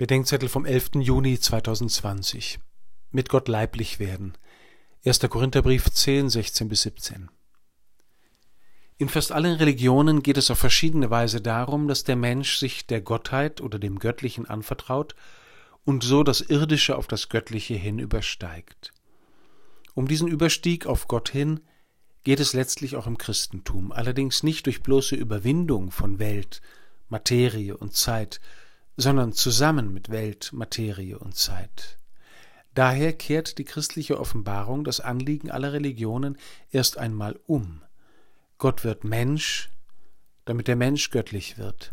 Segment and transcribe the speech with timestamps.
[0.00, 0.92] Bedenkzettel vom 11.
[1.00, 2.58] Juni 2020.
[3.10, 4.32] Mit Gott leiblich werden.
[5.04, 5.20] 1.
[5.28, 7.28] Korintherbrief 10, 16 bis 17.
[8.96, 13.02] In fast allen Religionen geht es auf verschiedene Weise darum, dass der Mensch sich der
[13.02, 15.14] Gottheit oder dem Göttlichen anvertraut
[15.84, 18.94] und so das Irdische auf das Göttliche hin übersteigt.
[19.92, 21.60] Um diesen Überstieg auf Gott hin
[22.24, 26.62] geht es letztlich auch im Christentum, allerdings nicht durch bloße Überwindung von Welt,
[27.10, 28.40] Materie und Zeit,
[29.00, 31.98] sondern zusammen mit Welt, Materie und Zeit.
[32.74, 36.36] Daher kehrt die christliche Offenbarung das Anliegen aller Religionen
[36.70, 37.82] erst einmal um.
[38.58, 39.70] Gott wird Mensch,
[40.44, 41.92] damit der Mensch göttlich wird.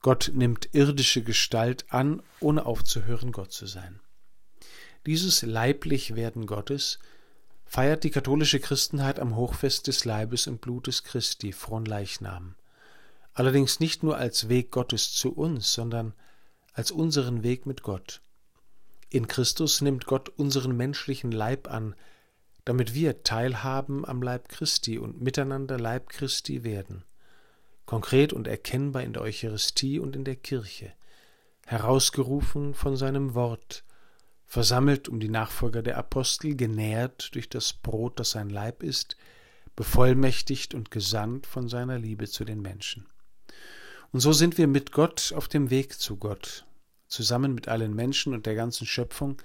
[0.00, 4.00] Gott nimmt irdische Gestalt an, ohne aufzuhören, Gott zu sein.
[5.06, 6.98] Dieses Leiblich-Werden Gottes
[7.64, 12.54] feiert die katholische Christenheit am Hochfest des Leibes und Blutes Christi, Fronleichnam
[13.34, 16.14] allerdings nicht nur als Weg Gottes zu uns, sondern
[16.72, 18.22] als unseren Weg mit Gott.
[19.10, 21.94] In Christus nimmt Gott unseren menschlichen Leib an,
[22.64, 27.04] damit wir teilhaben am Leib Christi und miteinander Leib Christi werden,
[27.84, 30.92] konkret und erkennbar in der Eucharistie und in der Kirche,
[31.66, 33.84] herausgerufen von seinem Wort,
[34.46, 39.16] versammelt um die Nachfolger der Apostel, genährt durch das Brot, das sein Leib ist,
[39.76, 43.06] bevollmächtigt und gesandt von seiner Liebe zu den Menschen.
[44.12, 46.66] Und so sind wir mit Gott auf dem Weg zu Gott,
[47.08, 49.40] zusammen mit allen Menschen und der ganzen Schöpfung,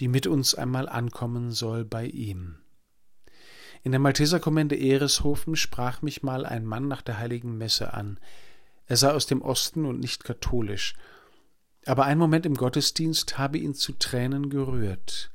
[0.00, 2.56] die mit uns einmal ankommen soll bei ihm.
[3.82, 8.18] In der Malteserkommende Ereshofen sprach mich mal ein Mann nach der heiligen Messe an.
[8.86, 10.94] Er sei aus dem Osten und nicht katholisch,
[11.86, 15.30] aber ein Moment im Gottesdienst habe ihn zu Tränen gerührt.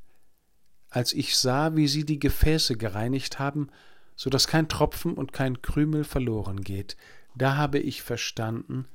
[0.89, 3.69] Als ich sah, wie sie die Gefäße gereinigt haben,
[4.15, 6.95] so dass kein Tropfen und kein Krümel verloren geht,
[7.35, 8.87] da habe ich verstanden,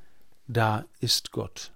[0.49, 1.73] da ist Gott.